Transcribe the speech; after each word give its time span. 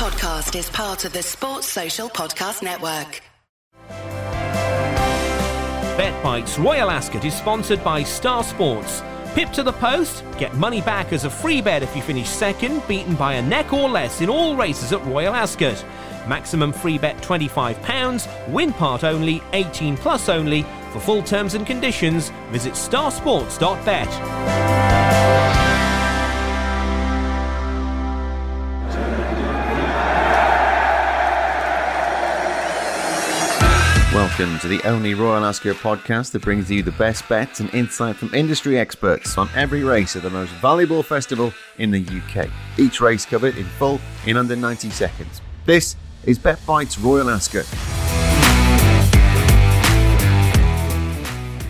podcast 0.00 0.58
is 0.58 0.70
part 0.70 1.04
of 1.04 1.12
the 1.12 1.22
Sports 1.22 1.66
Social 1.66 2.08
Podcast 2.08 2.62
Network. 2.62 3.20
BetBites 5.98 6.64
Royal 6.64 6.90
Ascot 6.90 7.26
is 7.26 7.34
sponsored 7.34 7.84
by 7.84 8.02
Star 8.02 8.42
Sports. 8.42 9.02
Pip 9.34 9.50
to 9.50 9.62
the 9.62 9.74
post, 9.74 10.24
get 10.38 10.54
money 10.54 10.80
back 10.80 11.12
as 11.12 11.24
a 11.24 11.30
free 11.30 11.60
bet 11.60 11.82
if 11.82 11.94
you 11.94 12.00
finish 12.00 12.30
second, 12.30 12.82
beaten 12.88 13.14
by 13.14 13.34
a 13.34 13.42
neck 13.42 13.74
or 13.74 13.90
less 13.90 14.22
in 14.22 14.30
all 14.30 14.56
races 14.56 14.94
at 14.94 15.04
Royal 15.04 15.34
Ascot. 15.34 15.84
Maximum 16.26 16.72
free 16.72 16.96
bet 16.96 17.18
£25, 17.18 18.50
win 18.50 18.72
part 18.72 19.04
only, 19.04 19.42
18 19.52 19.98
plus 19.98 20.30
only. 20.30 20.62
For 20.92 21.00
full 21.00 21.22
terms 21.22 21.52
and 21.52 21.66
conditions, 21.66 22.30
visit 22.50 22.72
starsports.bet. 22.72 24.79
Welcome 34.40 34.58
to 34.60 34.68
the 34.68 34.82
only 34.88 35.12
Royal 35.12 35.44
Ascot 35.44 35.76
podcast 35.76 36.30
that 36.30 36.40
brings 36.40 36.70
you 36.70 36.82
the 36.82 36.92
best 36.92 37.28
bets 37.28 37.60
and 37.60 37.68
insight 37.74 38.16
from 38.16 38.34
industry 38.34 38.78
experts 38.78 39.36
on 39.36 39.50
every 39.54 39.84
race 39.84 40.16
of 40.16 40.22
the 40.22 40.30
most 40.30 40.50
valuable 40.62 41.02
festival 41.02 41.52
in 41.76 41.90
the 41.90 42.00
UK. 42.00 42.48
Each 42.78 43.02
race 43.02 43.26
covered 43.26 43.58
in 43.58 43.66
full 43.66 44.00
in 44.24 44.38
under 44.38 44.56
90 44.56 44.88
seconds. 44.88 45.42
This 45.66 45.94
is 46.24 46.38
BetBites 46.38 47.04
Royal 47.04 47.28
Ascot. 47.28 47.66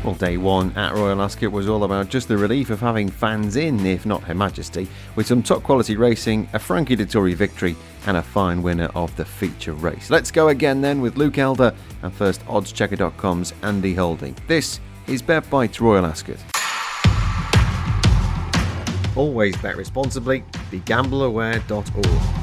Well, 0.03 0.15
day 0.15 0.39
one 0.39 0.73
at 0.77 0.95
Royal 0.95 1.21
Ascot 1.21 1.53
was 1.53 1.69
all 1.69 1.85
about 1.85 2.09
just 2.09 2.27
the 2.27 2.39
relief 2.39 2.71
of 2.71 2.81
having 2.81 3.11
fans 3.11 3.57
in, 3.57 3.85
if 3.85 4.07
not 4.07 4.23
Her 4.23 4.35
Majesty, 4.35 4.89
with 5.15 5.27
some 5.27 5.43
top 5.43 5.63
quality 5.63 5.95
racing, 5.95 6.49
a 6.55 6.59
Frankie 6.59 6.97
Dettori 6.97 7.35
victory, 7.35 7.77
and 8.07 8.17
a 8.17 8.23
fine 8.23 8.63
winner 8.63 8.89
of 8.95 9.15
the 9.17 9.27
feature 9.27 9.75
race. 9.75 10.09
Let's 10.09 10.31
go 10.31 10.49
again 10.49 10.81
then 10.81 11.03
with 11.03 11.19
Luke 11.19 11.37
Elder 11.37 11.75
and 12.03 12.15
first 12.15 12.41
oddschecker.com's 12.47 13.53
Andy 13.63 13.95
Holding. 13.95 14.35
This 14.47 14.81
is 15.07 15.21
Bet 15.21 15.49
Bites 15.51 15.83
Royal 15.83 16.07
Ascot. 16.07 16.39
Always 19.17 19.55
bet 19.59 19.77
responsibly. 19.77 20.45
BeGambleAware.org. 20.71 22.40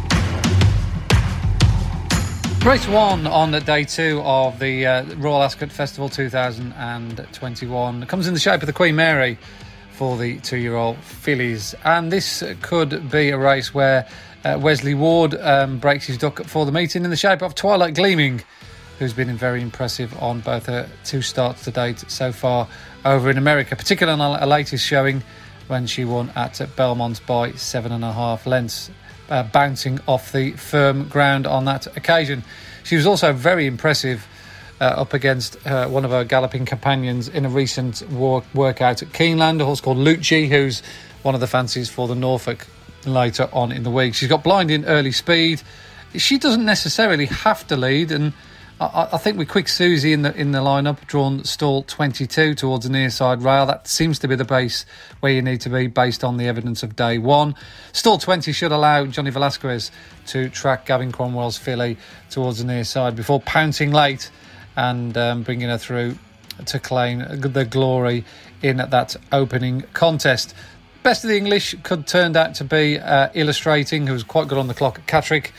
Race 2.68 2.86
one 2.90 3.26
on 3.28 3.52
day 3.64 3.86
two 3.86 4.22
of 4.26 4.60
the 4.60 4.86
uh, 4.86 5.06
Royal 5.16 5.42
Ascot 5.42 5.72
Festival 5.72 6.10
2021 6.10 8.04
it 8.04 8.10
comes 8.10 8.28
in 8.28 8.34
the 8.34 8.40
shape 8.42 8.62
of 8.62 8.68
the 8.68 8.74
Queen 8.74 8.94
Mary 8.94 9.40
for 9.94 10.18
the 10.18 10.38
two 10.42 10.58
year 10.58 10.76
old 10.76 10.98
fillies. 10.98 11.74
And 11.86 12.12
this 12.12 12.44
could 12.62 13.10
be 13.10 13.30
a 13.30 13.38
race 13.38 13.74
where 13.74 14.06
uh, 14.44 14.60
Wesley 14.62 14.96
Ward 14.96 15.36
um, 15.36 15.80
breaks 15.80 16.08
his 16.08 16.18
duck 16.18 16.44
for 16.44 16.66
the 16.66 16.74
meeting 16.74 17.06
in 17.06 17.10
the 17.10 17.16
shape 17.16 17.42
of 17.42 17.56
Twilight 17.56 17.96
Gleaming, 17.96 18.42
who's 19.00 19.14
been 19.14 19.34
very 19.38 19.62
impressive 19.62 20.14
on 20.22 20.42
both 20.42 20.66
her 20.66 20.90
two 21.06 21.22
starts 21.22 21.64
to 21.64 21.72
date 21.72 22.04
so 22.10 22.34
far 22.34 22.68
over 23.06 23.30
in 23.30 23.38
America, 23.38 23.78
particularly 23.78 24.20
on 24.20 24.44
a 24.44 24.46
latest 24.46 24.86
showing 24.86 25.24
when 25.68 25.88
she 25.88 26.04
won 26.04 26.34
at 26.36 26.60
Belmont 26.76 27.26
by 27.26 27.54
seven 27.54 27.94
and 27.94 28.04
a 28.04 28.12
half 28.12 28.46
lengths 28.46 28.92
uh, 29.30 29.44
bouncing 29.44 30.00
off 30.08 30.32
the 30.32 30.52
firm 30.52 31.08
ground 31.08 31.48
on 31.48 31.66
that 31.66 31.88
occasion. 31.98 32.44
She 32.84 32.96
was 32.96 33.06
also 33.06 33.34
very 33.34 33.66
impressive 33.66 34.28
uh, 34.80 34.86
up 34.86 35.14
against 35.14 35.58
uh, 35.66 35.88
one 35.88 36.06
of 36.06 36.12
her 36.12 36.24
galloping 36.24 36.66
companions 36.66 37.28
in 37.28 37.46
a 37.46 37.50
recent 37.50 38.02
walk, 38.10 38.46
workout 38.54 39.02
at 39.02 39.10
Keeneland, 39.10 39.62
a 39.62 39.66
horse 39.66 39.82
called 39.82 39.98
Lucci, 39.98 40.48
who's 40.48 40.82
one 41.24 41.36
of 41.36 41.42
the 41.42 41.48
fancies 41.48 41.90
for 41.90 42.08
the 42.08 42.16
Norfolk 42.16 42.68
later 43.06 43.50
on 43.52 43.72
in 43.72 43.84
the 43.84 43.92
week. 43.92 44.14
She's 44.14 44.30
got 44.30 44.44
blinding 44.44 44.86
early 44.86 45.12
speed. 45.12 45.62
She 46.16 46.38
doesn't 46.38 46.66
necessarily 46.66 47.26
have 47.26 47.66
to 47.68 47.76
lead, 47.76 48.12
and 48.12 48.34
I, 48.80 49.10
I, 49.14 49.18
think 49.18 49.38
with 49.38 49.50
Quick 49.50 49.68
Suzy 49.68 50.14
in 50.14 50.22
the 50.22 50.36
in 50.36 50.52
the 50.52 50.60
lineup, 50.60 51.06
drawn 51.08 51.44
stall 51.44 51.82
22 51.84 52.54
towards 52.54 52.86
the 52.86 52.92
near 52.92 53.10
side 53.10 53.42
rail, 53.42 53.66
that 53.66 53.88
seems 53.88 54.20
to 54.20 54.28
be 54.28 54.36
the 54.36 54.46
base 54.46 54.86
where 55.20 55.32
you 55.32 55.42
need 55.42 55.62
to 55.62 55.70
be 55.70 55.88
based 55.88 56.24
on 56.24 56.38
the 56.38 56.48
evidence 56.48 56.84
of 56.84 56.96
day 56.96 57.18
one. 57.18 57.56
Stall 57.92 58.20
20 58.20 58.52
should 58.52 58.72
allow 58.72 59.06
Johnny 59.06 59.32
Velazquez 59.32 59.90
to 60.28 60.50
track 60.50 60.86
Gavin 60.86 61.12
Cromwell's 61.12 61.58
filly 61.58 61.98
towards 62.30 62.60
the 62.60 62.66
near 62.66 62.84
side 62.84 63.16
before 63.16 63.40
pouncing 63.42 63.92
late 63.92 64.30
and 64.76 65.18
um, 65.18 65.42
bringing 65.42 65.70
her 65.70 65.80
through 65.80 66.16
to 66.66 66.80
claim 66.80 67.26
the 67.40 67.66
glory 67.66 68.26
in 68.62 68.78
that 68.78 69.16
opening 69.32 69.82
contest. 69.94 70.54
Best 71.02 71.24
of 71.24 71.30
the 71.30 71.38
English 71.38 71.76
could 71.82 72.06
turn 72.06 72.36
out 72.38 72.54
to 72.56 72.64
be 72.64 73.00
uh, 73.00 73.30
illustrating, 73.34 74.06
who 74.06 74.14
was 74.14 74.24
quite 74.24 74.48
good 74.48 74.58
on 74.58 74.68
the 74.68 74.74
clock 74.76 75.00
at 75.00 75.08
Catterick 75.08 75.52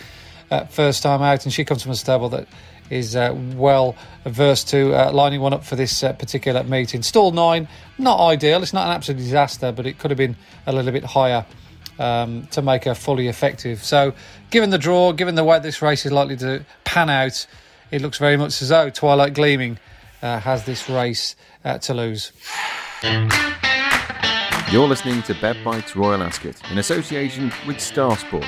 uh, 0.51 0.67
first 0.67 1.03
time 1.03 1.23
out, 1.23 1.45
and 1.45 1.53
she 1.53 1.65
comes 1.65 1.83
from 1.83 1.93
a 1.93 1.97
stable 1.97 2.29
that 2.29 2.47
is 2.91 3.17
uh, 3.17 3.35
well 3.55 3.97
versed 4.25 4.69
to 4.69 4.95
uh, 4.95 5.13
lining 5.13 5.41
one 5.41 5.53
up 5.53 5.65
for 5.65 5.77
this 5.77 6.03
uh, 6.03 6.13
particular 6.13 6.63
meeting. 6.65 7.03
Stall 7.03 7.33
nine, 7.33 7.69
not 7.99 8.21
ideal. 8.21 8.63
It's 8.63 8.73
not 8.73 8.87
an 8.87 8.95
absolute 8.95 9.19
disaster, 9.19 9.73
but 9.73 9.87
it 9.87 9.99
could 9.99 10.11
have 10.11 10.19
been 10.19 10.37
a 10.67 10.73
little 10.73 10.93
bit 10.93 11.05
higher 11.05 11.45
um, 11.99 12.47
to 12.49 12.63
make 12.63 12.85
her 12.85 12.95
fully 12.95 13.29
effective. 13.29 13.83
So, 13.85 14.15
given 14.51 14.71
the 14.71 14.79
draw, 14.79 15.13
given 15.13 15.35
the 15.35 15.45
way 15.45 15.59
this 15.59 15.83
race 15.83 16.07
is 16.07 16.13
likely 16.13 16.37
to 16.39 16.65
pan 16.85 17.11
out, 17.11 17.47
it 17.91 18.03
looks 18.03 18.19
very 18.19 18.37
much 18.37 18.61
as 18.63 18.69
though 18.69 18.91
Twilight 18.91 19.35
Gleaming 19.35 19.79
uh, 20.23 20.41
has 20.41 20.65
this 20.65 20.89
race 20.89 21.37
uh, 21.65 21.79
to 21.79 21.95
lose. 21.95 22.33
You're 24.71 24.89
listening 24.89 25.23
to 25.23 25.35
Bet 25.41 25.57
Bites 25.65 25.97
Royal 25.97 26.23
Ascot 26.23 26.61
in 26.71 26.79
association 26.79 27.53
with 27.67 27.81
Star 27.81 28.17
Sports. 28.17 28.47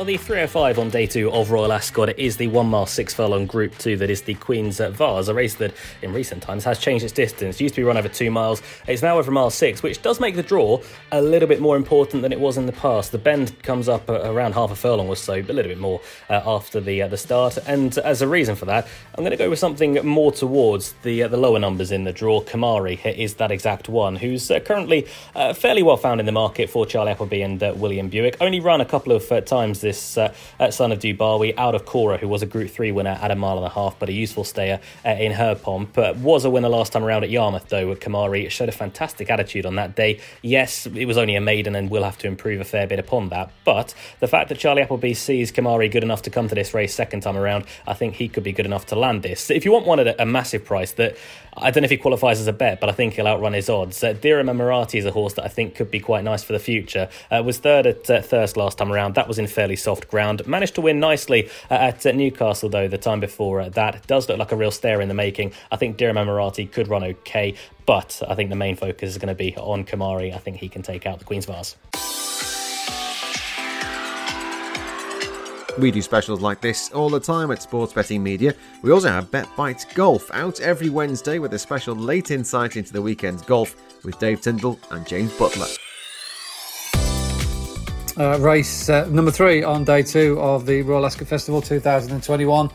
Well, 0.00 0.06
the 0.06 0.16
305 0.16 0.78
on 0.78 0.88
day 0.88 1.04
two 1.04 1.30
of 1.30 1.50
Royal 1.50 1.74
Ascot 1.74 2.18
is 2.18 2.38
the 2.38 2.46
one 2.46 2.68
mile 2.68 2.86
six 2.86 3.12
furlong 3.12 3.44
Group 3.44 3.76
Two 3.76 3.98
that 3.98 4.08
is 4.08 4.22
the 4.22 4.32
Queen's 4.32 4.78
Vase, 4.78 5.28
a 5.28 5.34
race 5.34 5.56
that 5.56 5.74
in 6.00 6.14
recent 6.14 6.42
times 6.42 6.64
has 6.64 6.78
changed 6.78 7.04
its 7.04 7.12
distance. 7.12 7.56
It 7.56 7.64
used 7.64 7.74
to 7.74 7.82
be 7.82 7.84
run 7.84 7.98
over 7.98 8.08
two 8.08 8.30
miles, 8.30 8.62
it's 8.86 9.02
now 9.02 9.18
over 9.18 9.30
mile 9.30 9.50
six, 9.50 9.82
which 9.82 10.00
does 10.00 10.18
make 10.18 10.36
the 10.36 10.42
draw 10.42 10.80
a 11.12 11.20
little 11.20 11.46
bit 11.46 11.60
more 11.60 11.76
important 11.76 12.22
than 12.22 12.32
it 12.32 12.40
was 12.40 12.56
in 12.56 12.64
the 12.64 12.72
past. 12.72 13.12
The 13.12 13.18
bend 13.18 13.62
comes 13.62 13.90
up 13.90 14.08
around 14.08 14.54
half 14.54 14.70
a 14.70 14.74
furlong 14.74 15.06
or 15.06 15.16
so, 15.16 15.42
but 15.42 15.50
a 15.50 15.52
little 15.52 15.68
bit 15.68 15.78
more 15.78 16.00
uh, 16.30 16.40
after 16.46 16.80
the 16.80 17.02
uh, 17.02 17.08
the 17.08 17.18
start. 17.18 17.58
And 17.66 17.98
as 17.98 18.22
a 18.22 18.26
reason 18.26 18.56
for 18.56 18.64
that, 18.64 18.88
I'm 19.16 19.22
going 19.22 19.32
to 19.32 19.36
go 19.36 19.50
with 19.50 19.58
something 19.58 19.96
more 20.06 20.32
towards 20.32 20.94
the 21.02 21.24
uh, 21.24 21.28
the 21.28 21.36
lower 21.36 21.58
numbers 21.58 21.92
in 21.92 22.04
the 22.04 22.12
draw. 22.14 22.40
Kemari 22.40 23.04
is 23.18 23.34
that 23.34 23.50
exact 23.50 23.90
one, 23.90 24.16
who's 24.16 24.50
uh, 24.50 24.60
currently 24.60 25.06
uh, 25.34 25.52
fairly 25.52 25.82
well 25.82 25.98
found 25.98 26.20
in 26.20 26.26
the 26.26 26.32
market 26.32 26.70
for 26.70 26.86
Charlie 26.86 27.10
Appleby 27.12 27.42
and 27.42 27.62
uh, 27.62 27.74
William 27.76 28.08
Buick. 28.08 28.38
Only 28.40 28.60
run 28.60 28.80
a 28.80 28.86
couple 28.86 29.12
of 29.12 29.30
times 29.44 29.89
this 29.90 30.16
uh, 30.16 30.32
son 30.70 30.92
of 30.92 31.00
Dubawi 31.00 31.52
out 31.56 31.74
of 31.74 31.84
Cora, 31.84 32.16
who 32.16 32.28
was 32.28 32.42
a 32.42 32.46
Group 32.46 32.70
3 32.70 32.92
winner 32.92 33.18
at 33.20 33.30
a 33.30 33.34
mile 33.34 33.56
and 33.56 33.66
a 33.66 33.70
half, 33.70 33.98
but 33.98 34.08
a 34.08 34.12
useful 34.12 34.44
stayer 34.44 34.80
uh, 35.04 35.10
in 35.10 35.32
her 35.32 35.56
pomp. 35.56 35.92
But 35.94 36.16
was 36.18 36.44
a 36.44 36.50
winner 36.50 36.68
last 36.68 36.92
time 36.92 37.02
around 37.02 37.24
at 37.24 37.30
Yarmouth, 37.30 37.68
though, 37.68 37.88
with 37.88 37.98
Kemari. 37.98 38.44
It 38.44 38.50
showed 38.50 38.68
a 38.68 38.72
fantastic 38.72 39.30
attitude 39.30 39.66
on 39.66 39.74
that 39.74 39.96
day. 39.96 40.20
Yes, 40.42 40.86
it 40.86 41.06
was 41.06 41.18
only 41.18 41.34
a 41.34 41.40
maiden 41.40 41.74
and 41.74 41.90
we'll 41.90 42.04
have 42.04 42.18
to 42.18 42.28
improve 42.28 42.60
a 42.60 42.64
fair 42.64 42.86
bit 42.86 43.00
upon 43.00 43.30
that. 43.30 43.50
But 43.64 43.94
the 44.20 44.28
fact 44.28 44.48
that 44.50 44.58
Charlie 44.58 44.82
Appleby 44.82 45.14
sees 45.14 45.50
Kemari 45.50 45.90
good 45.90 46.04
enough 46.04 46.22
to 46.22 46.30
come 46.30 46.46
to 46.48 46.54
this 46.54 46.72
race 46.72 46.94
second 46.94 47.22
time 47.22 47.36
around, 47.36 47.64
I 47.86 47.94
think 47.94 48.14
he 48.14 48.28
could 48.28 48.44
be 48.44 48.52
good 48.52 48.66
enough 48.66 48.86
to 48.86 48.96
land 48.96 49.22
this. 49.22 49.50
If 49.50 49.64
you 49.64 49.72
want 49.72 49.86
one 49.86 49.98
at 49.98 50.20
a 50.20 50.26
massive 50.26 50.64
price 50.64 50.92
that 50.92 51.16
I 51.62 51.70
don't 51.70 51.82
know 51.82 51.86
if 51.86 51.90
he 51.90 51.96
qualifies 51.96 52.40
as 52.40 52.46
a 52.46 52.52
bet, 52.52 52.80
but 52.80 52.88
I 52.88 52.92
think 52.92 53.14
he'll 53.14 53.26
outrun 53.26 53.52
his 53.52 53.68
odds. 53.68 54.02
Uh, 54.02 54.12
Dira 54.14 54.42
Emirati 54.42 54.98
is 54.98 55.04
a 55.04 55.10
horse 55.10 55.34
that 55.34 55.44
I 55.44 55.48
think 55.48 55.74
could 55.74 55.90
be 55.90 56.00
quite 56.00 56.24
nice 56.24 56.42
for 56.42 56.52
the 56.52 56.58
future. 56.58 57.08
Uh, 57.30 57.42
was 57.44 57.58
third 57.58 57.86
at 57.86 58.08
uh, 58.08 58.22
Thirsk 58.22 58.56
last 58.56 58.78
time 58.78 58.92
around. 58.92 59.14
That 59.14 59.28
was 59.28 59.38
in 59.38 59.46
fairly 59.46 59.76
soft 59.76 60.08
ground. 60.08 60.46
Managed 60.46 60.74
to 60.76 60.80
win 60.80 61.00
nicely 61.00 61.48
uh, 61.70 61.74
at 61.74 62.06
uh, 62.06 62.12
Newcastle, 62.12 62.68
though, 62.68 62.88
the 62.88 62.98
time 62.98 63.20
before 63.20 63.60
uh, 63.60 63.68
that. 63.70 64.06
Does 64.06 64.28
look 64.28 64.38
like 64.38 64.52
a 64.52 64.56
real 64.56 64.70
stayer 64.70 65.00
in 65.00 65.08
the 65.08 65.14
making. 65.14 65.52
I 65.70 65.76
think 65.76 65.96
Dira 65.96 66.14
Emirati 66.14 66.70
could 66.70 66.88
run 66.88 67.04
okay, 67.04 67.54
but 67.86 68.22
I 68.26 68.34
think 68.34 68.50
the 68.50 68.56
main 68.56 68.76
focus 68.76 69.10
is 69.10 69.18
going 69.18 69.28
to 69.28 69.34
be 69.34 69.56
on 69.56 69.84
Kemari. 69.84 70.34
I 70.34 70.38
think 70.38 70.56
he 70.56 70.68
can 70.68 70.82
take 70.82 71.06
out 71.06 71.18
the 71.18 71.24
Queen's 71.24 71.46
Vase. 71.46 71.76
We 75.78 75.90
do 75.90 76.02
specials 76.02 76.40
like 76.40 76.60
this 76.60 76.90
all 76.92 77.08
the 77.08 77.20
time 77.20 77.50
at 77.50 77.62
Sports 77.62 77.92
Betting 77.92 78.22
Media. 78.22 78.54
We 78.82 78.90
also 78.90 79.08
have 79.08 79.30
Bet 79.30 79.48
Bites 79.56 79.84
Golf 79.84 80.30
out 80.32 80.60
every 80.60 80.90
Wednesday 80.90 81.38
with 81.38 81.54
a 81.54 81.58
special 81.58 81.94
late 81.94 82.30
insight 82.30 82.76
into 82.76 82.92
the 82.92 83.02
weekend's 83.02 83.42
golf 83.42 83.76
with 84.04 84.18
Dave 84.18 84.40
Tyndall 84.40 84.78
and 84.90 85.06
James 85.06 85.32
Butler. 85.38 85.66
Uh, 88.18 88.38
race 88.40 88.88
uh, 88.88 89.06
number 89.08 89.30
three 89.30 89.62
on 89.62 89.84
day 89.84 90.02
two 90.02 90.38
of 90.40 90.66
the 90.66 90.82
Royal 90.82 91.06
Ascot 91.06 91.28
Festival 91.28 91.62
2021 91.62 92.70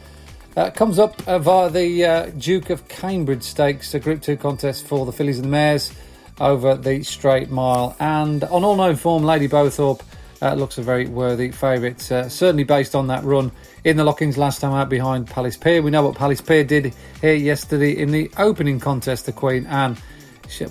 uh, 0.57 0.69
comes 0.71 0.97
up 0.97 1.21
uh, 1.27 1.37
via 1.37 1.69
the 1.69 2.05
uh, 2.05 2.25
Duke 2.37 2.69
of 2.69 2.87
Cambridge 2.87 3.43
Stakes, 3.43 3.93
a 3.93 3.99
Group 3.99 4.21
2 4.21 4.37
contest 4.37 4.87
for 4.87 5.05
the 5.05 5.11
fillies 5.11 5.37
and 5.37 5.45
the 5.45 5.49
mares 5.49 5.91
over 6.39 6.75
the 6.75 7.03
straight 7.03 7.49
mile. 7.49 7.95
And 7.99 8.43
on 8.45 8.63
all 8.63 8.75
known 8.75 8.95
form, 8.95 9.23
Lady 9.23 9.47
Bowthorpe 9.47 10.01
uh, 10.41 10.53
looks 10.53 10.77
a 10.77 10.81
very 10.81 11.05
worthy 11.05 11.51
favourite, 11.51 12.11
uh, 12.11 12.29
certainly 12.29 12.63
based 12.63 12.95
on 12.95 13.07
that 13.07 13.23
run 13.23 13.51
in 13.83 13.97
the 13.97 14.03
Lockinge 14.03 14.37
last 14.37 14.61
time 14.61 14.73
out 14.73 14.89
behind 14.89 15.27
Palace 15.27 15.57
Pier. 15.57 15.81
We 15.81 15.91
know 15.91 16.03
what 16.03 16.15
Palace 16.15 16.41
Pier 16.41 16.63
did 16.63 16.93
here 17.21 17.33
yesterday 17.33 17.91
in 17.97 18.11
the 18.11 18.31
opening 18.37 18.79
contest, 18.79 19.25
the 19.25 19.31
Queen 19.31 19.65
Anne. 19.67 19.97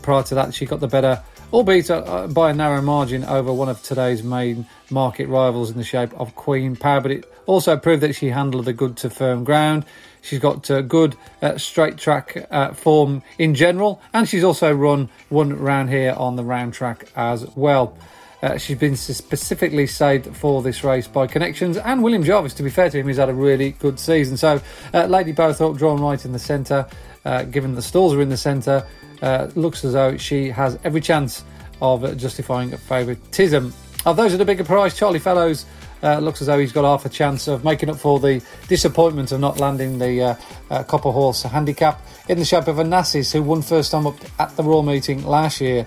Prior 0.03 0.23
to 0.25 0.35
that, 0.37 0.55
she 0.55 0.67
got 0.67 0.81
the 0.81 0.87
better 0.87 1.23
albeit 1.55 1.89
uh, 1.89 2.27
by 2.27 2.51
a 2.51 2.55
narrow 2.55 2.83
margin 2.83 3.23
over 3.23 3.53
one 3.53 3.69
of 3.69 3.81
today's 3.81 4.25
main 4.25 4.67
market 4.91 5.29
rivals 5.29 5.71
in 5.71 5.77
the 5.77 5.85
shape 5.85 6.13
of 6.15 6.35
Queen 6.35 6.75
Power. 6.75 7.01
But 7.01 7.11
it 7.13 7.33
also 7.47 7.77
proved 7.77 8.03
that 8.03 8.15
she 8.17 8.29
handled 8.31 8.65
the 8.65 8.73
good 8.73 8.97
to 8.99 9.11
firm 9.11 9.45
ground. 9.45 9.85
She's 10.21 10.41
got 10.41 10.69
uh, 10.69 10.81
good 10.81 11.17
uh, 11.41 11.59
straight 11.59 11.97
track 11.97 12.49
uh, 12.51 12.73
form 12.73 13.23
in 13.39 13.55
general, 13.55 14.03
and 14.13 14.29
she's 14.29 14.43
also 14.43 14.73
run 14.73 15.11
one 15.29 15.57
round 15.57 15.91
here 15.91 16.15
on 16.17 16.35
the 16.35 16.43
round 16.43 16.75
track 16.75 17.05
as 17.15 17.47
well. 17.55 17.97
Uh, 18.45 18.59
she's 18.59 18.77
been 18.77 18.95
specifically 18.95 19.87
saved 19.87 20.27
for 20.37 20.61
this 20.61 20.85
race 20.85 21.09
by 21.09 21.27
connections, 21.27 21.79
and 21.79 22.03
William 22.03 22.23
Jarvis, 22.23 22.53
to 22.53 22.63
be 22.63 22.69
fair 22.69 22.91
to 22.91 22.99
him, 22.99 23.09
he's 23.09 23.17
had 23.17 23.31
a 23.31 23.35
really 23.35 23.71
good 23.71 23.99
season. 23.99 24.37
So, 24.37 24.61
uh, 24.93 25.07
Lady 25.07 25.33
Bowthorpe 25.33 25.79
drawn 25.79 25.99
right 25.99 26.23
in 26.23 26.33
the 26.33 26.39
centre, 26.39 26.87
uh, 27.25 27.45
given 27.45 27.75
the 27.75 27.81
stalls 27.81 28.13
are 28.13 28.21
in 28.21 28.29
the 28.29 28.37
centre, 28.37 28.87
uh, 29.23 29.49
looks 29.55 29.83
as 29.83 29.95
though 29.95 30.19
she 30.19 30.51
has 30.51 30.79
every 30.85 31.01
chance 31.01 31.43
of 31.81 32.19
justifying 32.19 32.77
favouritism. 32.77 33.73
Of 34.05 34.17
those 34.19 34.35
at 34.35 34.43
a 34.43 34.45
bigger 34.45 34.65
price, 34.65 34.95
Charlie 34.95 35.21
Fellowes 35.21 35.65
uh, 36.03 36.19
looks 36.19 36.43
as 36.43 36.49
though 36.49 36.59
he's 36.59 36.73
got 36.73 36.85
half 36.85 37.07
a 37.07 37.09
chance 37.09 37.49
of 37.49 37.65
making 37.65 37.89
up 37.89 37.97
for 37.97 38.21
the 38.21 38.43
disappointment 38.69 39.33
of 39.33 39.41
not 39.41 39.59
landing 39.59 39.99
the 39.99 40.39
uh, 40.71 40.85
Copper 40.85 41.13
Horse 41.13 41.45
handicap 41.45 42.07
in 42.29 42.39
the 42.39 42.45
shape 42.45 42.69
of 42.69 42.77
Onassis, 42.77 43.33
who 43.33 43.43
won 43.43 43.63
first 43.63 43.91
time 43.91 44.07
up 44.07 44.17
at 44.39 44.55
the 44.57 44.63
Royal 44.63 44.83
meeting 44.83 45.25
last 45.25 45.63
year 45.63 45.87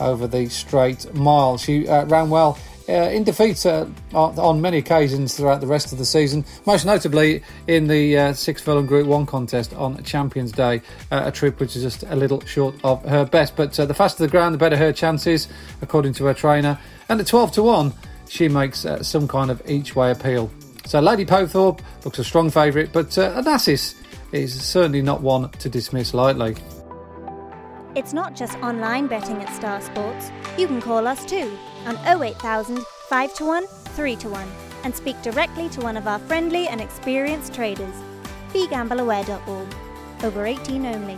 over 0.00 0.26
the 0.26 0.48
straight 0.48 1.12
mile. 1.14 1.58
She 1.58 1.88
uh, 1.88 2.04
ran 2.06 2.30
well 2.30 2.58
uh, 2.88 2.92
in 2.92 3.24
defeat 3.24 3.64
uh, 3.66 3.86
on 4.12 4.60
many 4.60 4.78
occasions 4.78 5.36
throughout 5.36 5.60
the 5.60 5.66
rest 5.66 5.92
of 5.92 5.98
the 5.98 6.04
season, 6.04 6.44
most 6.66 6.84
notably 6.84 7.42
in 7.66 7.88
the 7.88 8.16
uh, 8.16 8.32
six 8.32 8.62
furlong 8.62 8.86
Group 8.86 9.06
1 9.06 9.26
contest 9.26 9.74
on 9.74 10.02
Champions 10.04 10.52
Day, 10.52 10.80
uh, 11.10 11.22
a 11.24 11.32
trip 11.32 11.58
which 11.60 11.76
is 11.76 11.82
just 11.82 12.04
a 12.04 12.16
little 12.16 12.44
short 12.46 12.74
of 12.84 13.04
her 13.04 13.24
best. 13.24 13.56
But 13.56 13.78
uh, 13.78 13.86
the 13.86 13.94
faster 13.94 14.24
the 14.24 14.30
ground, 14.30 14.54
the 14.54 14.58
better 14.58 14.76
her 14.76 14.92
chances, 14.92 15.48
according 15.82 16.12
to 16.14 16.24
her 16.26 16.34
trainer. 16.34 16.78
And 17.08 17.20
at 17.20 17.26
12 17.26 17.52
to 17.52 17.62
1, 17.62 17.92
she 18.28 18.48
makes 18.48 18.84
uh, 18.84 19.02
some 19.02 19.26
kind 19.28 19.50
of 19.50 19.62
each 19.68 19.96
way 19.96 20.10
appeal. 20.10 20.50
So 20.86 21.00
Lady 21.00 21.24
Bowthorpe 21.24 21.80
looks 22.04 22.18
a 22.18 22.24
strong 22.24 22.50
favourite, 22.50 22.92
but 22.92 23.08
Onassis 23.08 23.96
is 24.32 24.60
certainly 24.62 25.02
not 25.02 25.20
one 25.20 25.50
to 25.50 25.68
dismiss 25.68 26.14
lightly. 26.14 26.54
It's 27.96 28.12
not 28.12 28.36
just 28.36 28.58
online 28.58 29.06
betting 29.06 29.38
at 29.38 29.56
Star 29.56 29.80
Sports. 29.80 30.30
You 30.58 30.66
can 30.66 30.82
call 30.82 31.06
us 31.06 31.24
too 31.24 31.56
on 31.86 31.96
08000 32.22 32.84
5 33.08 33.34
to 33.36 33.44
1 33.46 33.66
3 33.66 34.16
to 34.16 34.28
1 34.28 34.48
and 34.84 34.94
speak 34.94 35.20
directly 35.22 35.70
to 35.70 35.80
one 35.80 35.96
of 35.96 36.06
our 36.06 36.18
friendly 36.18 36.68
and 36.68 36.82
experienced 36.82 37.54
traders. 37.54 37.94
BeGambleAware.org. 38.52 39.74
Over 40.24 40.44
18 40.44 40.84
only. 40.84 41.16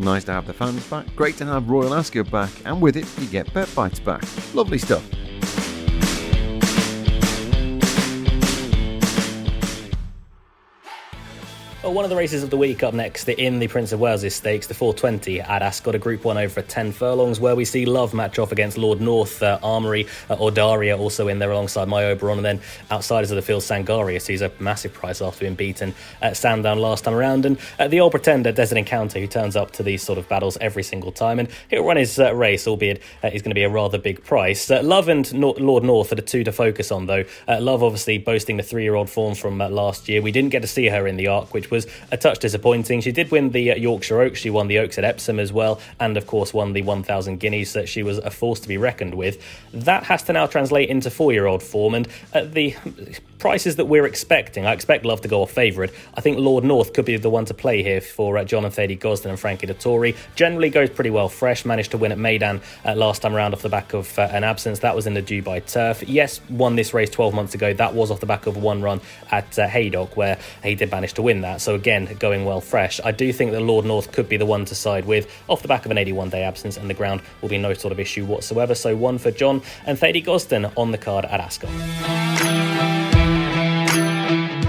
Nice 0.00 0.24
to 0.24 0.32
have 0.32 0.48
the 0.48 0.52
fans 0.52 0.84
back, 0.90 1.06
great 1.14 1.36
to 1.36 1.46
have 1.46 1.68
Royal 1.70 1.94
Ascot 1.94 2.28
back, 2.30 2.50
and 2.64 2.80
with 2.80 2.96
it, 2.96 3.06
you 3.20 3.26
get 3.28 3.52
Bet 3.54 3.72
Bites 3.74 4.00
back. 4.00 4.24
Lovely 4.52 4.78
stuff. 4.78 5.15
Well, 11.86 11.94
one 11.94 12.04
of 12.04 12.10
the 12.10 12.16
races 12.16 12.42
of 12.42 12.50
the 12.50 12.56
week 12.56 12.82
up 12.82 12.94
next 12.94 13.28
in 13.28 13.60
the 13.60 13.68
Prince 13.68 13.92
of 13.92 14.00
Wales' 14.00 14.34
stakes, 14.34 14.66
the 14.66 14.74
420 14.74 15.40
at 15.40 15.62
Ascot, 15.62 15.94
a 15.94 16.00
Group 16.00 16.24
1 16.24 16.36
over 16.36 16.60
10 16.60 16.90
furlongs, 16.90 17.38
where 17.38 17.54
we 17.54 17.64
see 17.64 17.86
Love 17.86 18.12
match 18.12 18.40
off 18.40 18.50
against 18.50 18.76
Lord 18.76 19.00
North, 19.00 19.40
uh, 19.40 19.60
Armory, 19.62 20.08
uh, 20.28 20.34
Audarya 20.34 20.98
also 20.98 21.28
in 21.28 21.38
there 21.38 21.52
alongside 21.52 21.86
My 21.86 22.06
Oberon, 22.06 22.38
and 22.38 22.44
then 22.44 22.60
outsiders 22.90 23.30
of 23.30 23.36
the 23.36 23.42
field, 23.42 23.62
Sangarius, 23.62 24.26
who's 24.26 24.42
a 24.42 24.50
massive 24.58 24.92
price 24.92 25.22
after 25.22 25.42
being 25.42 25.54
beaten 25.54 25.94
at 26.20 26.36
Sandown 26.36 26.80
last 26.80 27.04
time 27.04 27.14
around, 27.14 27.46
and 27.46 27.56
uh, 27.78 27.86
the 27.86 28.00
old 28.00 28.10
pretender, 28.10 28.50
Desert 28.50 28.78
Encounter, 28.78 29.20
who 29.20 29.28
turns 29.28 29.54
up 29.54 29.70
to 29.70 29.84
these 29.84 30.02
sort 30.02 30.18
of 30.18 30.28
battles 30.28 30.58
every 30.60 30.82
single 30.82 31.12
time, 31.12 31.38
and 31.38 31.48
he'll 31.70 31.84
run 31.84 31.98
his 31.98 32.18
uh, 32.18 32.34
race, 32.34 32.66
albeit 32.66 33.00
uh, 33.22 33.30
he's 33.30 33.42
going 33.42 33.52
to 33.52 33.54
be 33.54 33.62
a 33.62 33.70
rather 33.70 33.96
big 33.96 34.24
price. 34.24 34.68
Uh, 34.68 34.82
Love 34.82 35.08
and 35.08 35.32
Lord 35.32 35.84
North 35.84 36.10
are 36.10 36.16
the 36.16 36.22
two 36.22 36.42
to 36.42 36.50
focus 36.50 36.90
on, 36.90 37.06
though. 37.06 37.22
Love 37.46 37.84
obviously 37.84 38.18
boasting 38.18 38.56
the 38.56 38.64
three 38.64 38.82
year 38.82 38.96
old 38.96 39.08
form 39.08 39.36
from 39.36 39.58
last 39.58 40.08
year. 40.08 40.20
We 40.20 40.32
didn't 40.32 40.50
get 40.50 40.62
to 40.62 40.68
see 40.68 40.88
her 40.88 41.06
in 41.06 41.16
the 41.16 41.28
Arc, 41.28 41.54
which 41.54 41.70
was 41.70 41.75
a 42.10 42.16
touch 42.16 42.38
disappointing. 42.38 43.00
She 43.02 43.12
did 43.12 43.30
win 43.30 43.50
the 43.50 43.72
uh, 43.72 43.76
Yorkshire 43.76 44.22
Oaks. 44.22 44.38
She 44.38 44.48
won 44.48 44.68
the 44.68 44.78
Oaks 44.78 44.96
at 44.96 45.04
Epsom 45.04 45.38
as 45.38 45.52
well, 45.52 45.80
and 46.00 46.16
of 46.16 46.26
course 46.26 46.54
won 46.54 46.72
the 46.72 46.82
1,000 46.82 47.38
guineas. 47.38 47.74
That 47.74 47.88
she 47.88 48.02
was 48.02 48.18
a 48.18 48.30
force 48.30 48.60
to 48.60 48.68
be 48.68 48.78
reckoned 48.78 49.14
with. 49.14 49.42
That 49.74 50.04
has 50.04 50.22
to 50.24 50.32
now 50.32 50.46
translate 50.46 50.88
into 50.88 51.10
four-year-old 51.10 51.62
form, 51.62 51.94
and 51.94 52.08
at 52.32 52.54
the 52.54 52.74
prices 53.38 53.76
that 53.76 53.86
we're 53.86 54.06
expecting, 54.06 54.66
I 54.66 54.72
expect 54.72 55.04
Love 55.04 55.20
to 55.22 55.28
go 55.28 55.42
off 55.42 55.50
favourite. 55.50 55.92
I 56.14 56.20
think 56.20 56.38
Lord 56.38 56.64
North 56.64 56.92
could 56.92 57.04
be 57.04 57.16
the 57.16 57.30
one 57.30 57.44
to 57.46 57.54
play 57.54 57.82
here 57.82 58.00
for 58.00 58.38
uh, 58.38 58.44
John 58.44 58.64
and 58.64 58.74
Thady 58.74 58.96
Gosden 58.96 59.30
and 59.30 59.38
Frankie 59.38 59.66
Dettori. 59.66 60.16
Generally 60.34 60.70
goes 60.70 60.90
pretty 60.90 61.10
well 61.10 61.28
fresh. 61.28 61.64
Managed 61.64 61.92
to 61.92 61.98
win 61.98 62.12
at 62.12 62.18
Meydan 62.18 62.60
uh, 62.84 62.94
last 62.94 63.22
time 63.22 63.34
around 63.34 63.54
off 63.54 63.62
the 63.62 63.68
back 63.68 63.94
of 63.94 64.18
uh, 64.18 64.22
an 64.32 64.44
absence. 64.44 64.80
That 64.80 64.96
was 64.96 65.06
in 65.06 65.14
the 65.14 65.22
Dubai 65.22 65.64
Turf. 65.64 66.02
Yes, 66.08 66.40
won 66.50 66.76
this 66.76 66.92
race 66.92 67.10
12 67.10 67.34
months 67.34 67.54
ago. 67.54 67.72
That 67.72 67.94
was 67.94 68.10
off 68.10 68.20
the 68.20 68.26
back 68.26 68.46
of 68.46 68.56
one 68.56 68.82
run 68.82 69.00
at 69.30 69.58
uh, 69.58 69.68
Haydock 69.68 70.16
where 70.16 70.38
he 70.62 70.74
did 70.74 70.90
manage 70.90 71.12
to 71.14 71.22
win 71.22 71.42
that. 71.42 71.60
So 71.60 71.74
again, 71.74 72.08
going 72.18 72.44
well 72.44 72.60
fresh. 72.60 73.00
I 73.04 73.12
do 73.12 73.32
think 73.32 73.52
that 73.52 73.60
Lord 73.60 73.84
North 73.84 74.12
could 74.12 74.28
be 74.28 74.36
the 74.36 74.46
one 74.46 74.64
to 74.66 74.74
side 74.74 75.04
with 75.04 75.30
off 75.48 75.62
the 75.62 75.68
back 75.68 75.84
of 75.84 75.90
an 75.90 75.98
81 75.98 76.30
day 76.30 76.42
absence, 76.42 76.76
and 76.76 76.90
the 76.90 76.94
ground 76.94 77.22
will 77.42 77.48
be 77.48 77.58
no 77.58 77.74
sort 77.74 77.92
of 77.92 78.00
issue 78.00 78.24
whatsoever. 78.24 78.74
So 78.74 78.96
one 78.96 79.18
for 79.18 79.30
John 79.30 79.62
and 79.84 79.98
Thady 79.98 80.22
Gosden 80.22 80.72
on 80.76 80.90
the 80.90 80.98
card 80.98 81.24
at 81.24 81.40
Ascot. 81.40 82.65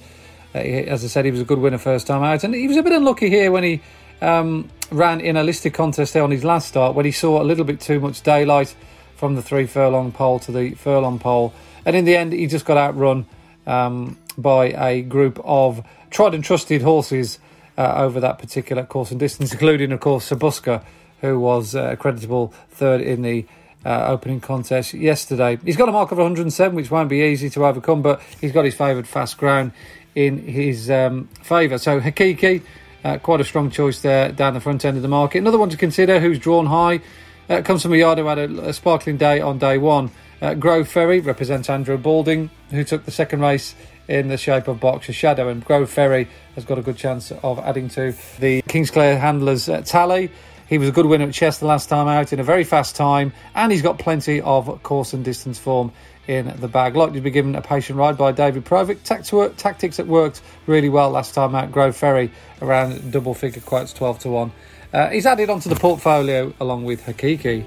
Uh, 0.54 0.58
as 0.58 1.04
I 1.04 1.08
said, 1.08 1.24
he 1.24 1.30
was 1.30 1.40
a 1.40 1.44
good 1.44 1.58
winner 1.58 1.78
first 1.78 2.06
time 2.06 2.22
out, 2.22 2.44
and 2.44 2.54
he 2.54 2.68
was 2.68 2.76
a 2.76 2.82
bit 2.82 2.92
unlucky 2.92 3.28
here 3.28 3.50
when 3.50 3.62
he 3.62 3.80
um, 4.22 4.70
ran 4.90 5.20
in 5.20 5.36
a 5.36 5.42
listed 5.42 5.74
contest 5.74 6.14
there 6.14 6.22
on 6.22 6.30
his 6.30 6.44
last 6.44 6.68
start 6.68 6.94
when 6.94 7.04
he 7.04 7.12
saw 7.12 7.42
a 7.42 7.44
little 7.44 7.64
bit 7.64 7.80
too 7.80 8.00
much 8.00 8.22
daylight 8.22 8.74
from 9.16 9.34
the 9.34 9.42
three 9.42 9.66
furlong 9.66 10.12
pole 10.12 10.38
to 10.38 10.52
the 10.52 10.74
furlong 10.74 11.18
pole, 11.18 11.52
and 11.86 11.96
in 11.96 12.04
the 12.04 12.16
end, 12.16 12.32
he 12.32 12.46
just 12.46 12.66
got 12.66 12.76
outrun 12.76 13.26
um, 13.66 14.18
by 14.36 14.66
a 14.66 15.02
group 15.02 15.40
of 15.44 15.86
tried 16.10 16.34
and 16.34 16.44
trusted 16.44 16.82
horses 16.82 17.38
uh, 17.78 17.94
over 17.96 18.20
that 18.20 18.38
particular 18.38 18.84
course 18.84 19.12
and 19.12 19.20
distance, 19.20 19.52
including, 19.52 19.92
of 19.92 20.00
course, 20.00 20.24
Sir 20.26 20.36
Busker, 20.36 20.82
who 21.20 21.38
was 21.38 21.74
uh, 21.74 21.90
a 21.92 21.96
creditable 21.96 22.52
third 22.70 23.00
in 23.00 23.22
the 23.22 23.46
uh, 23.84 24.06
opening 24.08 24.40
contest 24.40 24.94
yesterday. 24.94 25.58
He's 25.64 25.76
got 25.76 25.88
a 25.88 25.92
mark 25.92 26.10
of 26.10 26.18
107, 26.18 26.74
which 26.74 26.90
won't 26.90 27.08
be 27.08 27.20
easy 27.20 27.48
to 27.50 27.64
overcome, 27.64 28.02
but 28.02 28.20
he's 28.40 28.50
got 28.50 28.64
his 28.64 28.74
favoured 28.74 29.06
fast 29.06 29.38
ground 29.38 29.70
in 30.16 30.38
his 30.38 30.90
um, 30.90 31.28
favour. 31.42 31.78
So 31.78 32.00
Haqeeqy, 32.00 32.62
uh, 33.04 33.18
quite 33.18 33.40
a 33.40 33.44
strong 33.44 33.70
choice 33.70 34.00
there 34.00 34.32
down 34.32 34.54
the 34.54 34.60
front 34.60 34.84
end 34.84 34.96
of 34.96 35.02
the 35.02 35.08
market. 35.08 35.38
Another 35.38 35.58
one 35.58 35.70
to 35.70 35.76
consider 35.76 36.18
who's 36.18 36.40
drawn 36.40 36.66
high 36.66 37.00
uh, 37.48 37.62
comes 37.62 37.82
from 37.82 37.92
a 37.92 37.96
yard 37.96 38.18
who 38.18 38.26
had 38.26 38.38
a, 38.38 38.68
a 38.68 38.72
sparkling 38.72 39.16
day 39.16 39.40
on 39.40 39.58
day 39.58 39.78
one. 39.78 40.10
Uh, 40.40 40.54
Grove 40.54 40.88
Ferry 40.88 41.20
represents 41.20 41.70
Andrew 41.70 41.96
Balding, 41.96 42.50
who 42.70 42.84
took 42.84 43.04
the 43.04 43.10
second 43.10 43.40
race 43.40 43.74
in 44.08 44.28
the 44.28 44.36
shape 44.36 44.68
of 44.68 44.80
Berkshire 44.80 45.12
Shadow, 45.12 45.48
and 45.48 45.64
Grove 45.64 45.90
Ferry 45.90 46.28
has 46.54 46.64
got 46.64 46.78
a 46.78 46.82
good 46.82 46.96
chance 46.96 47.32
of 47.32 47.58
adding 47.60 47.88
to 47.90 48.14
the 48.38 48.62
Kingsclere 48.62 49.18
handlers' 49.18 49.68
uh, 49.68 49.80
tally. 49.82 50.30
He 50.68 50.78
was 50.78 50.88
a 50.88 50.92
good 50.92 51.06
winner 51.06 51.26
at 51.26 51.32
Chester 51.32 51.64
last 51.64 51.88
time 51.88 52.08
out 52.08 52.32
in 52.32 52.40
a 52.40 52.44
very 52.44 52.64
fast 52.64 52.96
time, 52.96 53.32
and 53.54 53.70
he's 53.70 53.82
got 53.82 53.98
plenty 53.98 54.40
of 54.40 54.82
course 54.82 55.12
and 55.12 55.24
distance 55.24 55.58
form 55.58 55.92
in 56.26 56.52
the 56.60 56.68
bag. 56.68 56.96
Likely 56.96 57.16
to 57.16 57.20
be 57.20 57.30
given 57.30 57.54
a 57.54 57.62
patient 57.62 57.98
ride 57.98 58.16
by 58.16 58.32
David 58.32 58.64
Probert. 58.64 59.04
Tactics 59.04 59.96
that 59.96 60.06
worked 60.06 60.42
really 60.66 60.88
well 60.88 61.10
last 61.10 61.34
time 61.34 61.54
out. 61.54 61.72
Grove 61.72 61.96
Ferry 61.96 62.30
around 62.62 63.12
double 63.12 63.34
figure 63.34 63.62
quotes 63.62 63.92
12 63.92 64.18
to 64.20 64.28
1. 64.30 64.52
Uh, 64.92 65.08
he's 65.10 65.26
added 65.26 65.50
onto 65.50 65.68
the 65.68 65.76
portfolio 65.76 66.52
along 66.60 66.84
with 66.84 67.04
Haqeeqy. 67.04 67.64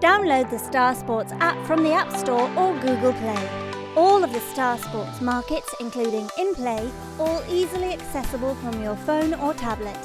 Download 0.00 0.48
the 0.50 0.58
Star 0.58 0.94
Sports 0.94 1.32
app 1.40 1.66
from 1.66 1.82
the 1.82 1.92
App 1.92 2.12
Store 2.12 2.48
or 2.56 2.72
Google 2.78 3.12
Play. 3.14 3.48
All 3.96 4.22
of 4.22 4.32
the 4.32 4.40
Star 4.40 4.78
Sports 4.78 5.20
markets, 5.20 5.74
including 5.80 6.28
in 6.38 6.54
play, 6.54 6.88
all 7.18 7.42
easily 7.50 7.92
accessible 7.92 8.54
from 8.56 8.80
your 8.82 8.94
phone 8.96 9.34
or 9.34 9.54
tablet. 9.54 9.98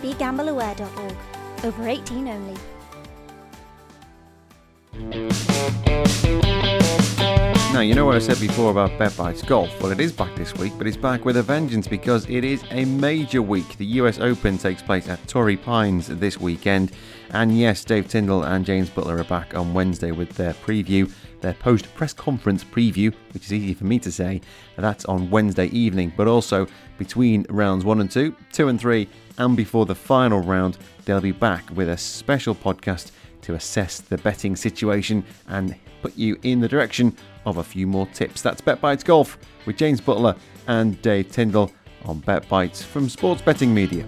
BeGambleAware.org. 0.00 1.16
Over 1.64 1.88
18 1.88 2.28
only. 2.28 2.56
Now, 7.72 7.80
you 7.80 7.94
know 7.94 8.04
what 8.04 8.16
I 8.16 8.18
said 8.18 8.38
before 8.38 8.70
about 8.70 8.90
BetBites 8.98 9.46
Golf? 9.46 9.80
Well, 9.80 9.92
it 9.92 9.98
is 9.98 10.12
back 10.12 10.36
this 10.36 10.54
week, 10.54 10.74
but 10.76 10.86
it's 10.86 10.96
back 10.96 11.24
with 11.24 11.38
a 11.38 11.42
vengeance 11.42 11.88
because 11.88 12.28
it 12.28 12.44
is 12.44 12.62
a 12.70 12.84
major 12.84 13.40
week. 13.40 13.78
The 13.78 13.86
US 13.86 14.20
Open 14.20 14.58
takes 14.58 14.82
place 14.82 15.08
at 15.08 15.26
Torrey 15.26 15.56
Pines 15.56 16.06
this 16.06 16.38
weekend. 16.38 16.92
And 17.30 17.58
yes, 17.58 17.82
Dave 17.82 18.08
Tyndall 18.08 18.44
and 18.44 18.66
James 18.66 18.90
Butler 18.90 19.18
are 19.18 19.24
back 19.24 19.54
on 19.54 19.72
Wednesday 19.72 20.10
with 20.10 20.28
their 20.34 20.52
preview, 20.52 21.10
their 21.40 21.54
post 21.54 21.92
press 21.94 22.12
conference 22.12 22.62
preview, 22.62 23.10
which 23.32 23.46
is 23.46 23.54
easy 23.54 23.72
for 23.72 23.84
me 23.84 23.98
to 24.00 24.12
say. 24.12 24.42
That's 24.76 25.06
on 25.06 25.30
Wednesday 25.30 25.68
evening, 25.68 26.12
but 26.14 26.28
also 26.28 26.66
between 26.98 27.46
rounds 27.48 27.86
one 27.86 28.02
and 28.02 28.10
two, 28.10 28.36
two 28.52 28.68
and 28.68 28.78
three, 28.78 29.08
and 29.38 29.56
before 29.56 29.86
the 29.86 29.94
final 29.94 30.40
round, 30.42 30.76
they'll 31.06 31.22
be 31.22 31.32
back 31.32 31.64
with 31.74 31.88
a 31.88 31.96
special 31.96 32.54
podcast 32.54 33.12
to 33.40 33.54
assess 33.54 33.98
the 33.98 34.18
betting 34.18 34.56
situation 34.56 35.24
and 35.48 35.74
put 36.02 36.16
you 36.16 36.36
in 36.42 36.60
the 36.60 36.68
direction 36.68 37.16
of 37.46 37.56
a 37.56 37.64
few 37.64 37.86
more 37.86 38.06
tips. 38.08 38.42
That's 38.42 38.60
Bet 38.60 38.80
Bites 38.80 39.04
Golf 39.04 39.38
with 39.64 39.76
James 39.76 40.00
Butler 40.00 40.36
and 40.66 41.00
Dave 41.00 41.30
Tyndall 41.30 41.72
on 42.04 42.18
Bet 42.20 42.48
Bites 42.48 42.82
from 42.82 43.08
Sports 43.08 43.42
Betting 43.42 43.72
Media. 43.72 44.04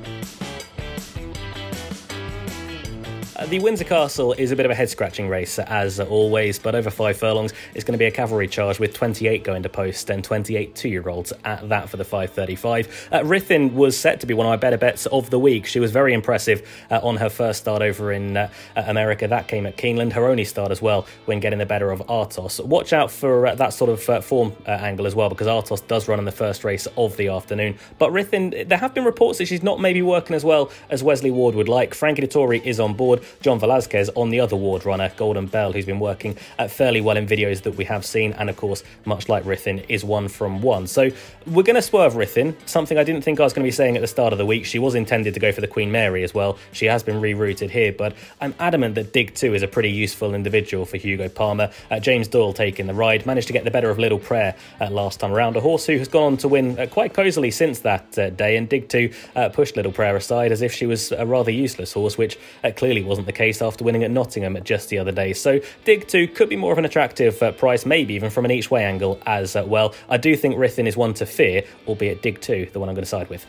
Uh, 3.45 3.47
the 3.49 3.59
Windsor 3.59 3.85
Castle 3.85 4.33
is 4.33 4.53
a 4.53 4.57
bit 4.57 4.65
of 4.65 4.73
a 4.73 4.75
head 4.75 4.89
scratching 4.89 5.29
race, 5.29 5.59
as 5.59 6.01
always, 6.01 6.59
but 6.59 6.75
over 6.75 6.89
five 6.89 7.19
furlongs, 7.19 7.53
it's 7.75 7.85
going 7.85 7.93
to 7.93 7.99
be 7.99 8.07
a 8.07 8.11
cavalry 8.11 8.49
charge 8.49 8.79
with 8.79 8.95
28 8.95 9.45
going 9.45 9.63
to 9.63 9.69
post 9.69 10.09
and 10.09 10.25
28 10.25 10.75
two 10.75 10.89
year 10.89 11.07
olds 11.11 11.31
at 11.45 11.69
that 11.69 11.91
for 11.91 11.99
the 11.99 12.05
535. 12.05 13.09
Uh, 13.13 13.19
Rithin 13.19 13.75
was 13.75 13.99
set 13.99 14.21
to 14.21 14.27
be 14.27 14.33
one 14.33 14.47
of 14.47 14.51
my 14.51 14.57
better 14.57 14.79
bets 14.79 15.05
of 15.07 15.29
the 15.29 15.39
week. 15.39 15.67
She 15.67 15.79
was 15.79 15.91
very 15.91 16.15
impressive 16.15 16.67
uh, 16.91 17.01
on 17.03 17.19
her 17.19 17.29
first 17.29 17.61
start 17.61 17.83
over 17.83 18.13
in 18.13 18.39
uh, 18.39 18.49
America. 18.77 19.29
That 19.29 19.47
came 19.47 19.67
at 19.67 19.77
Keeneland. 19.77 20.15
Her 20.15 20.27
only 20.27 20.47
start 20.47 20.71
as 20.71 20.81
well 20.81 21.07
when 21.27 21.39
getting 21.39 21.59
the 21.59 21.67
better 21.67 21.91
of 21.91 22.01
Artos. 22.07 22.65
Watch 22.65 22.95
out 22.95 23.11
for 23.11 23.49
uh, 23.49 23.55
that 23.57 23.75
sort 23.75 23.91
of 23.91 24.09
uh, 24.09 24.21
form 24.23 24.55
angle 24.65 25.07
as 25.07 25.15
well, 25.15 25.29
because 25.29 25.49
Artos 25.49 25.87
does 25.87 26.09
run 26.09 26.19
in 26.19 26.25
the 26.25 26.33
first 26.33 26.65
race 26.65 26.89
of 26.97 27.15
the 27.19 27.29
afternoon. 27.29 27.79
But 27.99 28.11
Rithin, 28.11 28.67
there 28.71 28.79
have 28.79 28.95
been 28.95 29.05
reports 29.05 29.37
that 29.37 29.49
she's 29.49 29.63
not 29.63 29.81
maybe 29.81 30.01
working 30.01 30.35
as 30.35 30.47
well 30.47 30.71
as 30.89 31.03
Wesley 31.03 31.31
Ward 31.31 31.55
would 31.57 31.69
like. 31.69 31.93
Frankie 31.93 32.23
Dettori 32.23 32.65
is 32.65 32.81
on 32.81 32.95
board. 32.95 33.23
John 33.41 33.59
Velazquez 33.59 34.11
on 34.15 34.31
the 34.31 34.41
other 34.41 34.57
ward 34.57 34.85
runner, 34.85 35.11
Golden 35.17 35.47
Bell, 35.47 35.73
who's 35.73 35.87
been 35.87 36.01
working 36.01 36.37
uh, 36.59 36.69
fairly 36.69 37.01
well 37.01 37.17
in 37.17 37.27
videos 37.27 37.63
that 37.63 37.77
we 37.77 37.85
have 37.85 38.05
seen, 38.05 38.33
and 38.35 38.51
of 38.51 38.57
course, 38.57 38.83
much 39.05 39.29
like 39.29 39.45
Rithin, 39.45 39.85
is 39.89 40.05
one 40.05 40.29
from 40.29 40.63
one. 40.63 40.87
So 40.87 41.11
we're 41.47 41.63
going 41.63 41.77
to 41.77 41.83
swerve 41.83 42.15
Rithin, 42.15 42.55
something 42.67 42.99
I 42.99 43.05
didn't 43.05 43.23
think 43.23 43.41
I 43.41 43.45
was 43.45 43.53
going 43.53 43.65
to 43.65 43.69
be 43.69 43.73
saying 43.73 43.97
at 43.97 44.01
the 44.01 44.07
start 44.07 44.33
of 44.33 44.39
the 44.39 44.47
week. 44.47 44.65
She 44.65 44.79
was 44.79 44.95
intended 44.95 45.35
to 45.35 45.41
go 45.41 45.53
for 45.53 45.61
the 45.61 45.69
Queen 45.69 45.91
Mary 45.91 46.23
as 46.25 46.35
well. 46.35 46.59
She 46.73 46.87
has 46.87 47.03
been 47.03 47.21
rerouted 47.21 47.71
here, 47.71 47.93
but 47.93 48.15
I'm 48.41 48.55
adamant 48.59 48.95
that 48.97 49.13
Dig 49.13 49.35
2 49.35 49.55
is 49.55 49.63
a 49.63 49.69
pretty 49.69 49.91
useful 49.91 50.35
individual 50.35 50.85
for 50.85 50.97
Hugo 50.97 51.29
Palmer. 51.29 51.71
Uh, 51.91 52.01
James 52.01 52.29
Doyle 52.29 52.53
taking 52.53 52.87
the 52.87 52.95
ride, 52.95 53.27
managed 53.27 53.47
to 53.49 53.53
get 53.53 53.65
the 53.65 53.71
better 53.71 53.91
of 53.91 53.99
Little 53.99 54.19
Prayer 54.19 54.55
uh, 54.81 54.91
last 54.91 55.21
time 55.21 55.33
around. 55.33 55.57
A 55.57 55.61
horse 55.61 55.87
who 55.87 55.99
has 55.99 56.09
gone 56.09 56.25
on 56.25 56.37
to 56.39 56.49
win 56.49 56.79
uh, 56.79 56.87
quite 56.87 57.15
cosily 57.15 57.51
since 57.51 57.81
that 57.81 58.19
uh, 58.19 58.31
day, 58.31 58.57
and 58.57 58.69
Dig 58.69 58.89
2 58.89 59.11
uh, 59.37 59.49
pushed 59.51 59.77
Little 59.77 59.93
Prayer 59.93 60.17
aside 60.17 60.53
as 60.53 60.63
if 60.63 60.73
she 60.73 60.87
was 60.87 61.13
a 61.13 61.27
rather 61.27 61.51
useless 61.51 61.93
horse, 61.93 62.17
which 62.17 62.39
clearly 62.77 63.03
wasn't 63.15 63.27
the 63.27 63.33
case 63.33 63.63
after 63.63 63.85
winning 63.85 64.03
at 64.03 64.11
Nottingham 64.11 64.59
just 64.65 64.89
the 64.89 64.99
other 64.99 65.13
day. 65.13 65.33
So 65.33 65.61
Dig 65.85 66.09
2 66.09 66.27
could 66.27 66.49
be 66.49 66.57
more 66.57 66.73
of 66.73 66.79
an 66.79 66.85
attractive 66.85 67.41
uh, 67.45 67.53
price, 67.53 67.87
maybe 67.87 68.13
even 68.15 68.29
from 68.29 68.45
an 68.45 68.51
each 68.51 68.73
way 68.73 68.83
angle 68.83 69.21
as 69.25 69.55
uh, 69.55 69.63
well. 69.65 69.95
I 70.09 70.17
do 70.17 70.35
think 70.35 70.57
Rithin 70.57 70.89
is 70.89 70.97
one 70.97 71.15
to 71.15 71.25
fear, 71.25 71.63
albeit 71.87 72.23
Dig 72.23 72.41
2, 72.41 72.71
the 72.73 72.81
one 72.81 72.89
I'm 72.89 72.97
going 72.97 73.05
to 73.05 73.09
side 73.09 73.31
with. 73.31 73.47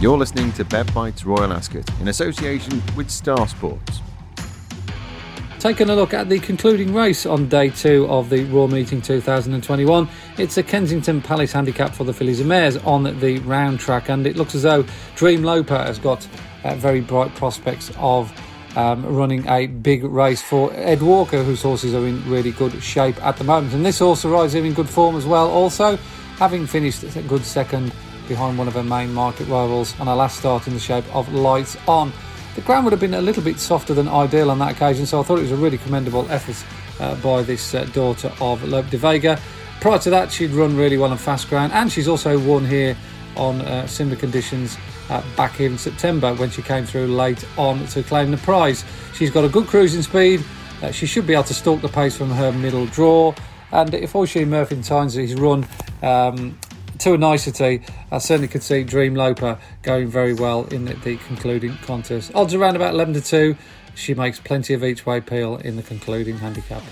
You're 0.00 0.16
listening 0.16 0.52
to 0.52 0.64
Bet 0.64 0.94
Bites 0.94 1.24
Royal 1.24 1.52
Ascot 1.52 1.90
in 2.00 2.06
association 2.06 2.80
with 2.96 3.10
Star 3.10 3.48
Sports. 3.48 4.00
Taking 5.60 5.90
a 5.90 5.94
look 5.94 6.14
at 6.14 6.30
the 6.30 6.38
concluding 6.38 6.94
race 6.94 7.26
on 7.26 7.46
day 7.46 7.68
two 7.68 8.06
of 8.08 8.30
the 8.30 8.44
Royal 8.44 8.66
Meeting 8.66 9.02
2021. 9.02 10.08
It's 10.38 10.56
a 10.56 10.62
Kensington 10.62 11.20
Palace 11.20 11.52
handicap 11.52 11.94
for 11.94 12.04
the 12.04 12.14
fillies 12.14 12.40
and 12.40 12.48
mares 12.48 12.78
on 12.78 13.02
the 13.20 13.40
round 13.40 13.78
track, 13.78 14.08
and 14.08 14.26
it 14.26 14.36
looks 14.36 14.54
as 14.54 14.62
though 14.62 14.84
Dreamloper 15.16 15.84
has 15.84 15.98
got 15.98 16.26
uh, 16.64 16.76
very 16.76 17.02
bright 17.02 17.34
prospects 17.34 17.92
of 17.98 18.32
um, 18.74 19.04
running 19.04 19.46
a 19.48 19.66
big 19.66 20.02
race 20.02 20.40
for 20.40 20.72
Ed 20.72 21.02
Walker, 21.02 21.44
whose 21.44 21.60
horses 21.60 21.92
are 21.92 22.06
in 22.06 22.26
really 22.26 22.52
good 22.52 22.82
shape 22.82 23.22
at 23.22 23.36
the 23.36 23.44
moment. 23.44 23.74
And 23.74 23.84
this 23.84 23.98
horse 23.98 24.24
arrives 24.24 24.54
in 24.54 24.72
good 24.72 24.88
form 24.88 25.14
as 25.14 25.26
well, 25.26 25.50
also 25.50 25.96
having 26.38 26.66
finished 26.66 27.02
a 27.04 27.22
good 27.24 27.44
second 27.44 27.92
behind 28.28 28.56
one 28.56 28.66
of 28.66 28.72
her 28.72 28.82
main 28.82 29.12
market 29.12 29.46
rivals 29.46 29.98
on 30.00 30.06
her 30.06 30.14
last 30.14 30.38
start 30.38 30.66
in 30.68 30.72
the 30.72 30.80
shape 30.80 31.04
of 31.14 31.30
Lights 31.34 31.76
On. 31.86 32.10
The 32.56 32.62
ground 32.62 32.84
would 32.84 32.92
have 32.92 33.00
been 33.00 33.14
a 33.14 33.22
little 33.22 33.42
bit 33.42 33.58
softer 33.60 33.94
than 33.94 34.08
ideal 34.08 34.50
on 34.50 34.58
that 34.58 34.72
occasion, 34.72 35.06
so 35.06 35.20
I 35.20 35.22
thought 35.22 35.38
it 35.38 35.42
was 35.42 35.52
a 35.52 35.56
really 35.56 35.78
commendable 35.78 36.26
effort 36.30 36.56
uh, 37.00 37.14
by 37.16 37.42
this 37.42 37.74
uh, 37.74 37.84
daughter 37.86 38.32
of 38.40 38.62
Lope 38.64 38.90
de 38.90 38.98
Vega. 38.98 39.40
Prior 39.80 39.98
to 40.00 40.10
that, 40.10 40.32
she'd 40.32 40.50
run 40.50 40.76
really 40.76 40.98
well 40.98 41.10
on 41.10 41.16
fast 41.16 41.48
ground, 41.48 41.72
and 41.72 41.90
she's 41.90 42.08
also 42.08 42.38
won 42.38 42.64
here 42.64 42.96
on 43.36 43.60
uh, 43.62 43.86
similar 43.86 44.16
conditions 44.16 44.76
uh, 45.08 45.22
back 45.36 45.60
in 45.60 45.78
September 45.78 46.34
when 46.34 46.50
she 46.50 46.60
came 46.60 46.84
through 46.84 47.06
late 47.06 47.44
on 47.56 47.86
to 47.86 48.02
claim 48.02 48.30
the 48.30 48.36
prize. 48.38 48.84
She's 49.14 49.30
got 49.30 49.44
a 49.44 49.48
good 49.48 49.66
cruising 49.66 50.02
speed. 50.02 50.44
Uh, 50.82 50.90
she 50.90 51.06
should 51.06 51.26
be 51.26 51.34
able 51.34 51.44
to 51.44 51.54
stalk 51.54 51.80
the 51.80 51.88
pace 51.88 52.16
from 52.16 52.30
her 52.30 52.52
middle 52.52 52.86
draw. 52.86 53.34
And 53.72 53.94
if 53.94 54.14
Oisin 54.14 54.48
Murphy 54.48 54.82
Tynes 54.82 55.16
is 55.16 55.34
run 55.34 55.66
um, 56.02 56.58
to 57.00 57.14
a 57.14 57.18
nicety, 57.18 57.82
I 58.12 58.18
certainly 58.18 58.48
could 58.48 58.62
see 58.62 58.84
Dreamloper 58.84 59.58
going 59.82 60.08
very 60.08 60.34
well 60.34 60.64
in 60.66 60.84
the, 60.84 60.94
the 60.94 61.16
concluding 61.16 61.76
contest. 61.78 62.32
Odds 62.34 62.54
around 62.54 62.76
about 62.76 62.94
11 62.94 63.14
to 63.14 63.20
2. 63.20 63.56
She 63.94 64.14
makes 64.14 64.38
plenty 64.38 64.74
of 64.74 64.84
each 64.84 65.04
way 65.06 65.20
peel 65.20 65.56
in 65.56 65.76
the 65.76 65.82
concluding 65.82 66.38
handicap. 66.38 66.82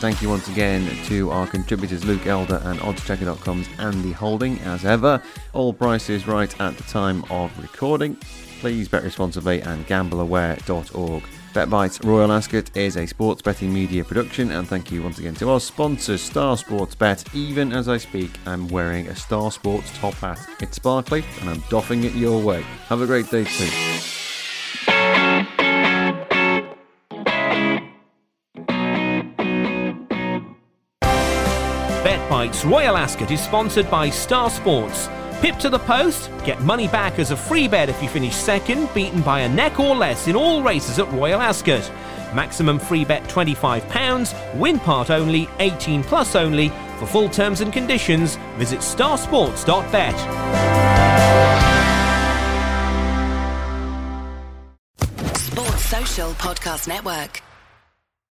Thank 0.00 0.22
you 0.22 0.28
once 0.28 0.48
again 0.48 0.88
to 1.06 1.30
our 1.30 1.48
contributors 1.48 2.04
Luke 2.04 2.24
Elder 2.26 2.60
and 2.64 2.78
oddschecker.com's 2.78 3.68
Andy 3.78 4.12
Holding. 4.12 4.60
As 4.60 4.84
ever, 4.84 5.20
all 5.52 5.72
prices 5.72 6.28
right 6.28 6.60
at 6.60 6.76
the 6.76 6.84
time 6.84 7.24
of 7.30 7.50
recording. 7.60 8.16
Please 8.60 8.86
bet 8.88 9.02
responsibly 9.02 9.60
and 9.60 9.84
gambleaware.org. 9.88 11.24
BetBites 11.54 12.04
Royal 12.04 12.30
Ascot 12.30 12.76
is 12.76 12.96
a 12.96 13.06
sports 13.06 13.40
betting 13.40 13.72
media 13.72 14.04
production, 14.04 14.50
and 14.52 14.68
thank 14.68 14.92
you 14.92 15.02
once 15.02 15.18
again 15.18 15.34
to 15.36 15.48
our 15.50 15.60
sponsors, 15.60 16.20
Star 16.20 16.58
Sports 16.58 16.94
Bet. 16.94 17.24
Even 17.34 17.72
as 17.72 17.88
I 17.88 17.96
speak, 17.96 18.30
I'm 18.44 18.68
wearing 18.68 19.08
a 19.08 19.16
Star 19.16 19.50
Sports 19.50 19.90
top 19.98 20.12
hat. 20.14 20.38
It's 20.60 20.76
sparkly, 20.76 21.24
and 21.40 21.48
I'm 21.48 21.62
doffing 21.70 22.04
it 22.04 22.14
your 22.14 22.40
way. 22.42 22.62
Have 22.88 23.00
a 23.00 23.06
great 23.06 23.30
day 23.30 23.44
too. 23.44 23.68
BetBites 32.04 32.70
Royal 32.70 32.96
Ascot 32.96 33.30
is 33.30 33.40
sponsored 33.40 33.90
by 33.90 34.10
Star 34.10 34.50
Sports. 34.50 35.08
Pip 35.40 35.56
to 35.60 35.70
the 35.70 35.78
post, 35.78 36.32
get 36.44 36.60
money 36.62 36.88
back 36.88 37.20
as 37.20 37.30
a 37.30 37.36
free 37.36 37.68
bet 37.68 37.88
if 37.88 38.02
you 38.02 38.08
finish 38.08 38.34
second, 38.34 38.92
beaten 38.92 39.22
by 39.22 39.40
a 39.40 39.48
neck 39.48 39.78
or 39.78 39.94
less 39.94 40.26
in 40.26 40.34
all 40.34 40.64
races 40.64 40.98
at 40.98 41.08
Royal 41.12 41.40
Ascot. 41.40 41.88
Maximum 42.34 42.76
free 42.76 43.04
bet 43.04 43.22
£25, 43.28 44.58
win 44.58 44.80
part 44.80 45.10
only, 45.10 45.48
18 45.60 46.02
plus 46.02 46.34
only. 46.34 46.70
For 46.98 47.06
full 47.06 47.28
terms 47.28 47.60
and 47.60 47.72
conditions, 47.72 48.34
visit 48.56 48.80
starsports.bet. 48.80 50.16
Sports 55.36 55.84
Social 55.84 56.30
Podcast 56.32 56.88
Network. 56.88 57.42